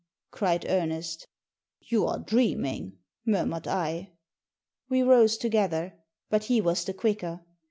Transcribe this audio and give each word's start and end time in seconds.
cried 0.31 0.65
Ernest" 0.67 1.27
You 1.91 2.07
are 2.07 2.17
dreaming," 2.17 2.93
murmured 3.23 3.67
I. 3.67 4.13
We 4.89 5.03
rose 5.03 5.37
together. 5.37 5.93
But 6.27 6.45
he 6.45 6.59
was 6.59 6.83
the 6.85 6.93
quicker. 6.95 7.41